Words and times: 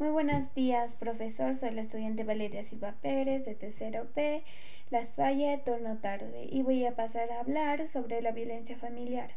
Muy 0.00 0.08
buenos 0.08 0.52
días, 0.56 0.96
profesor. 0.96 1.54
Soy 1.54 1.70
la 1.70 1.82
estudiante 1.82 2.24
Valeria 2.24 2.64
Silva 2.64 2.96
Pérez 3.00 3.44
de 3.44 3.54
tercero 3.54 4.08
P, 4.12 4.42
La 4.90 5.06
Salle, 5.06 5.62
turno 5.64 5.98
tarde, 5.98 6.48
y 6.50 6.62
voy 6.62 6.84
a 6.84 6.96
pasar 6.96 7.30
a 7.30 7.38
hablar 7.38 7.86
sobre 7.88 8.20
la 8.20 8.32
violencia 8.32 8.76
familiar. 8.76 9.30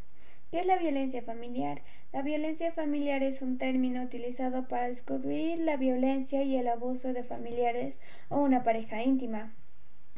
¿Qué 0.50 0.62
es 0.62 0.66
la 0.66 0.78
violencia 0.78 1.22
familiar? 1.22 1.84
La 2.12 2.24
violencia 2.24 2.72
familiar 2.72 3.22
es 3.22 3.44
un 3.44 3.60
término 3.60 4.02
utilizado 4.02 4.68
para 4.68 4.90
descubrir 4.90 5.60
la 5.60 5.78
violencia 5.78 6.42
y 6.42 6.56
el 6.56 6.70
abuso 6.70 7.14
de 7.14 7.24
familiares 7.24 8.00
o 8.30 8.40
una 8.40 8.64
pareja 8.64 9.04
íntima, 9.04 9.54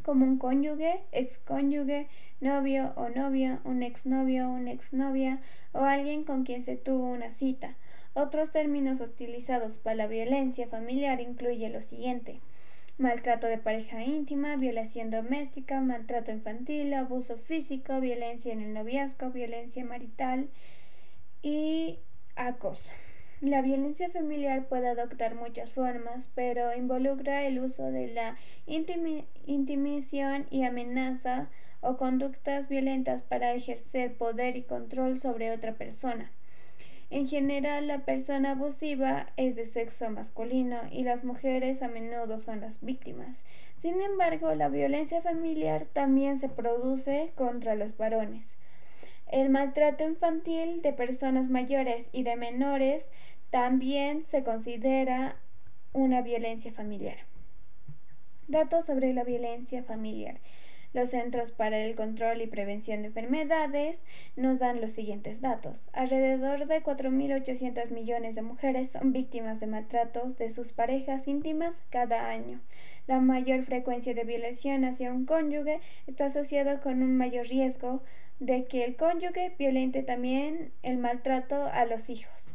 como 0.03 0.23
un 0.23 0.37
cónyuge, 0.37 1.01
excónyuge, 1.11 2.07
novio 2.39 2.93
o 2.95 3.09
novia, 3.09 3.59
un 3.65 3.83
exnovio 3.83 4.47
o 4.47 4.53
una 4.53 4.71
exnovia, 4.71 5.41
o 5.73 5.79
alguien 5.79 6.23
con 6.23 6.45
quien 6.45 6.63
se 6.63 6.77
tuvo 6.77 7.07
una 7.07 7.29
cita 7.31 7.75
otros 8.13 8.51
términos 8.51 8.99
utilizados 9.01 9.77
para 9.77 9.95
la 9.95 10.07
violencia 10.07 10.67
familiar 10.67 11.21
incluyen 11.21 11.73
lo 11.73 11.81
siguiente. 11.81 12.39
Maltrato 12.97 13.47
de 13.47 13.57
pareja 13.57 14.03
íntima, 14.03 14.57
violación 14.57 15.09
doméstica, 15.09 15.79
maltrato 15.79 16.31
infantil, 16.31 16.93
abuso 16.93 17.37
físico, 17.37 18.01
violencia 18.01 18.51
en 18.51 18.61
el 18.61 18.73
noviazgo, 18.73 19.29
violencia 19.29 19.85
marital 19.85 20.49
y 21.41 21.99
acoso. 22.35 22.89
La 23.41 23.61
violencia 23.61 24.09
familiar 24.09 24.67
puede 24.67 24.89
adoptar 24.89 25.35
muchas 25.35 25.71
formas, 25.71 26.29
pero 26.35 26.75
involucra 26.75 27.47
el 27.47 27.59
uso 27.59 27.85
de 27.89 28.07
la 28.07 28.35
intimidación 28.65 30.45
y 30.49 30.63
amenaza 30.63 31.47
o 31.79 31.95
conductas 31.95 32.67
violentas 32.67 33.21
para 33.21 33.53
ejercer 33.53 34.17
poder 34.17 34.57
y 34.57 34.63
control 34.63 35.19
sobre 35.19 35.51
otra 35.51 35.75
persona. 35.75 36.33
En 37.11 37.27
general, 37.27 37.87
la 37.87 37.99
persona 38.05 38.51
abusiva 38.51 39.27
es 39.35 39.55
de 39.55 39.65
sexo 39.65 40.09
masculino 40.11 40.79
y 40.91 41.03
las 41.03 41.23
mujeres 41.23 41.81
a 41.81 41.87
menudo 41.87 42.39
son 42.39 42.61
las 42.61 42.81
víctimas. 42.81 43.43
Sin 43.77 43.99
embargo, 44.01 44.53
la 44.53 44.69
violencia 44.69 45.21
familiar 45.21 45.87
también 45.91 46.37
se 46.37 46.49
produce 46.49 47.31
contra 47.35 47.73
los 47.73 47.97
varones. 47.97 48.55
El 49.25 49.49
maltrato 49.49 50.03
infantil 50.03 50.81
de 50.83 50.93
personas 50.93 51.49
mayores 51.49 52.07
y 52.11 52.23
de 52.23 52.35
menores 52.35 53.09
también 53.49 54.23
se 54.25 54.43
considera 54.43 55.35
una 55.93 56.21
violencia 56.21 56.71
familiar. 56.71 57.17
Datos 58.47 58.85
sobre 58.85 59.13
la 59.13 59.23
violencia 59.23 59.81
familiar. 59.83 60.39
Los 60.91 61.11
Centros 61.11 61.51
para 61.51 61.77
el 61.77 61.95
Control 61.95 62.41
y 62.41 62.47
Prevención 62.47 63.01
de 63.01 63.09
Enfermedades 63.09 63.99
nos 64.35 64.57
dan 64.57 64.81
los 64.81 64.91
siguientes 64.93 65.39
datos. 65.39 65.87
Alrededor 65.93 66.65
de 66.65 66.81
4.800 66.81 67.91
millones 67.91 68.33
de 68.33 68.41
mujeres 68.41 68.89
son 68.89 69.13
víctimas 69.13 69.59
de 69.59 69.67
maltratos 69.67 70.37
de 70.39 70.49
sus 70.49 70.71
parejas 70.71 71.27
íntimas 71.27 71.79
cada 71.91 72.27
año. 72.29 72.59
La 73.05 73.19
mayor 73.19 73.65
frecuencia 73.65 74.15
de 74.15 74.23
violación 74.23 74.83
hacia 74.83 75.13
un 75.13 75.25
cónyuge 75.25 75.79
está 76.07 76.25
asociada 76.25 76.79
con 76.79 77.03
un 77.03 77.17
mayor 77.17 77.47
riesgo 77.47 78.01
de 78.39 78.65
que 78.65 78.83
el 78.83 78.95
cónyuge 78.95 79.53
violente 79.59 80.01
también 80.01 80.71
el 80.81 80.97
maltrato 80.97 81.69
a 81.71 81.85
los 81.85 82.09
hijos. 82.09 82.48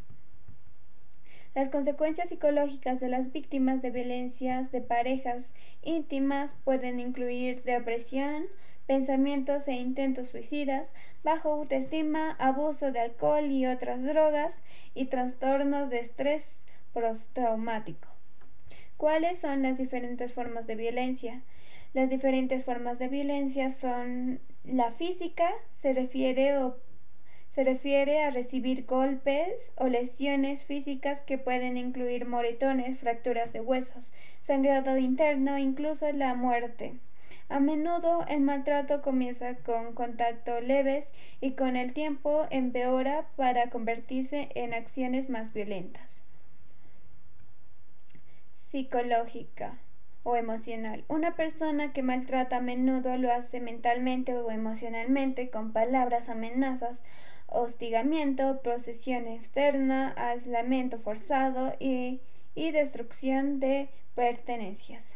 Las 1.55 1.69
consecuencias 1.69 2.31
psicológicas 2.31 2.99
de 2.99 3.09
las 3.09 3.31
víctimas 3.31 3.81
de 3.81 3.91
violencias 3.91 4.73
de 4.73 4.81
parejas 4.81 5.53
íntimas 5.83 6.57
pueden 6.65 6.99
incluir 6.99 7.63
depresión, 7.63 8.47
pensamientos 8.87 9.69
e 9.69 9.75
intentos 9.75 10.29
suicidas, 10.31 10.93
bajo 11.23 11.53
autoestima, 11.53 12.33
abuso 12.41 12.91
de 12.91 12.99
alcohol 12.99 13.45
y 13.53 13.67
otras 13.67 14.03
drogas 14.03 14.63
y 14.95 15.07
trastornos 15.07 15.91
de 15.91 16.01
estrés 16.01 16.59
postraumático. 16.93 18.09
¿Cuáles 18.97 19.41
son 19.41 19.63
las 19.63 19.79
diferentes 19.79 20.33
formas 20.33 20.67
de 20.67 20.75
violencia? 20.75 21.43
Las 21.93 22.11
diferentes 22.11 22.65
formas 22.65 22.99
de 22.99 23.07
violencia 23.07 23.71
son 23.71 24.41
la 24.65 24.91
física, 24.91 25.49
se 25.69 25.93
refiere 25.93 26.59
o 26.59 26.79
se 27.55 27.63
refiere 27.63 28.23
a 28.23 28.31
recibir 28.31 28.85
golpes 28.85 29.71
o 29.77 29.87
lesiones 29.87 30.63
físicas 30.65 31.23
que 31.23 31.39
pueden 31.39 31.77
incluir 31.77 32.27
moretones, 32.27 32.99
fracturas 32.99 33.53
de 33.53 33.61
huesos, 33.61 34.13
sangrado 34.43 34.99
interno, 34.99 35.57
incluso 35.57 36.11
la 36.13 36.35
muerte. 36.35 36.95
A 37.49 37.61
menudo 37.61 38.25
el 38.27 38.41
maltrato 38.41 39.03
comienza 39.03 39.55
con 39.57 39.95
contacto 39.95 40.61
leves 40.61 41.13
y 41.41 41.53
con 41.53 41.77
el 41.77 41.93
tiempo 41.93 42.47
empeora 42.51 43.27
para 43.37 43.71
convertirse 43.71 44.49
en 44.57 44.75
acciones 44.75 45.31
más 45.31 45.53
violentas. 45.53 46.21
Psicológica 48.53 49.79
o 50.25 50.37
emocional. 50.37 51.05
Una 51.09 51.37
persona 51.37 51.93
que 51.93 52.03
maltrata 52.03 52.57
a 52.57 52.61
menudo 52.61 53.17
lo 53.17 53.33
hace 53.33 53.61
mentalmente 53.61 54.35
o 54.35 54.51
emocionalmente 54.51 55.51
con 55.51 55.73
palabras 55.73 56.29
amenazas 56.29 57.05
hostigamiento, 57.47 58.61
procesión 58.63 59.29
externa, 59.29 60.13
aislamiento 60.17 60.99
forzado 60.99 61.75
y, 61.79 62.21
y 62.55 62.73
destrucción 62.73 63.61
de 63.61 63.89
pertenencias. 64.15 65.15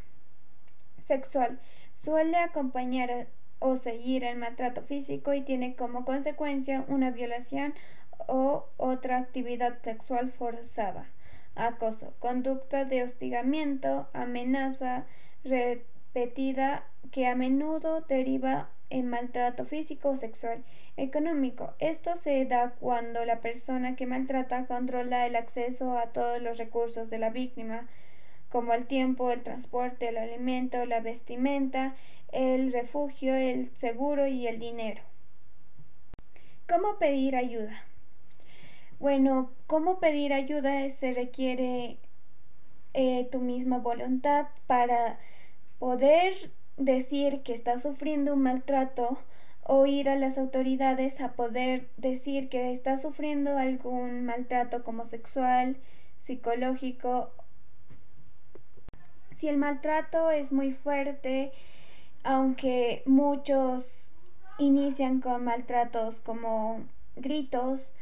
Sexual. 1.05 1.59
Suele 1.95 2.37
acompañar 2.37 3.27
o 3.59 3.77
seguir 3.77 4.23
el 4.23 4.37
maltrato 4.39 4.83
físico 4.83 5.35
y 5.35 5.43
tiene 5.43 5.75
como 5.75 6.05
consecuencia 6.05 6.85
una 6.87 7.11
violación 7.11 7.75
o 8.29 8.67
otra 8.77 9.19
actividad 9.19 9.79
sexual 9.83 10.31
forzada. 10.31 11.07
Acoso. 11.59 12.15
Conducta 12.21 12.85
de 12.85 13.03
hostigamiento, 13.03 14.09
amenaza 14.13 15.07
repetida 15.43 16.85
que 17.11 17.27
a 17.27 17.35
menudo 17.35 18.03
deriva 18.03 18.71
en 18.91 19.09
maltrato 19.09 19.65
físico 19.65 20.11
o 20.11 20.17
sexual. 20.17 20.63
Económico. 20.97 21.75
Esto 21.81 22.17
se 22.17 22.45
da 22.45 22.75
cuando 22.79 23.25
la 23.25 23.41
persona 23.41 23.97
que 23.97 24.07
maltrata 24.07 24.67
controla 24.67 25.27
el 25.27 25.35
acceso 25.35 25.99
a 25.99 26.13
todos 26.13 26.41
los 26.41 26.59
recursos 26.59 27.11
de 27.11 27.19
la 27.19 27.31
víctima, 27.31 27.89
como 28.51 28.73
el 28.73 28.87
tiempo, 28.87 29.33
el 29.33 29.43
transporte, 29.43 30.09
el 30.09 30.17
alimento, 30.17 30.85
la 30.87 31.01
vestimenta, 31.01 31.97
el 32.31 32.73
refugio, 32.73 33.35
el 33.35 33.71
seguro 33.77 34.29
y 34.29 34.47
el 34.47 34.61
dinero. 34.61 35.03
¿Cómo 36.69 36.99
pedir 36.99 37.35
ayuda? 37.35 37.85
Bueno, 38.99 39.53
¿cómo 39.69 40.01
pedir 40.01 40.33
ayuda? 40.33 40.91
Se 40.91 41.13
requiere 41.13 41.99
eh, 42.95 43.29
tu 43.31 43.39
misma 43.39 43.79
voluntad 43.79 44.49
para 44.67 45.21
poder 45.79 46.51
decir 46.77 47.43
que 47.43 47.55
está 47.55 47.79
sufriendo 47.79 48.35
un 48.35 48.43
maltrato 48.43 49.19
o 49.63 49.87
ir 49.87 50.09
a 50.09 50.17
las 50.17 50.37
autoridades 50.37 51.21
a 51.21 51.35
poder 51.35 51.89
decir 51.97 52.49
que 52.49 52.73
está 52.73 52.99
sufriendo 52.99 53.57
algún 53.57 54.25
maltrato 54.25 54.83
como 54.83 55.07
sexual, 55.07 55.77
psicológico. 56.19 57.31
Si 59.37 59.47
el 59.47 59.59
maltrato 59.59 60.33
es 60.33 60.51
muy 60.51 60.73
fuerte, 60.73 61.53
aunque 62.25 63.05
muchos 63.07 64.11
inician 64.59 65.21
con 65.21 65.45
maltratos 65.45 66.19
como 66.19 66.81
gritos, 67.15 67.93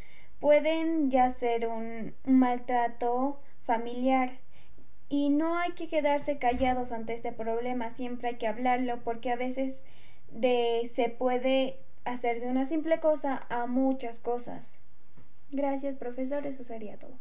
pueden 0.41 1.11
ya 1.11 1.31
ser 1.31 1.67
un, 1.69 2.15
maltrato 2.25 3.41
familiar 3.65 4.39
y 5.09 5.31
no 5.31 5.57
hay 5.57 5.73
que 5.73 5.89
quedarse 5.89 6.39
callados 6.39 6.93
ante 6.93 7.15
este 7.15 7.33
problema, 7.33 7.91
siempre 7.91 8.29
hay 8.29 8.37
que 8.37 8.47
hablarlo 8.47 9.03
porque 9.05 9.31
a 9.31 9.37
veces 9.37 9.83
de 10.31 10.91
se 10.93 11.09
puede 11.09 11.79
hacer 12.05 12.41
de 12.41 12.49
una 12.49 12.67
simple 12.67 13.01
cosa 13.01 13.47
a 13.49 13.67
muchas 13.67 14.21
cosas. 14.21 14.79
Gracias, 15.51 15.97
profesor, 15.97 16.47
eso 16.47 16.65
sería 16.65 16.99
todo. 16.99 17.15